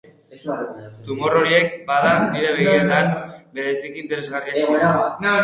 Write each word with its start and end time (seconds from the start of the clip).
Tumor 1.09 1.35
horiek, 1.41 1.67
bada, 1.89 2.15
nire 2.37 2.55
begietan, 2.57 3.13
bereziki 3.59 4.03
interesgarriak 4.07 4.61
ziren. 4.73 5.01